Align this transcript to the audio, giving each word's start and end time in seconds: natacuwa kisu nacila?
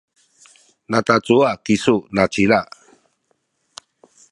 natacuwa 0.89 1.49
kisu 1.63 1.95
nacila? 2.15 2.59